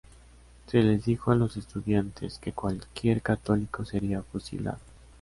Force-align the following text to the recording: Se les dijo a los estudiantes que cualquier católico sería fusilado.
Se 0.65 0.81
les 0.81 1.05
dijo 1.05 1.29
a 1.31 1.35
los 1.35 1.57
estudiantes 1.57 2.39
que 2.39 2.53
cualquier 2.53 3.21
católico 3.21 3.85
sería 3.85 4.23
fusilado. 4.23 4.79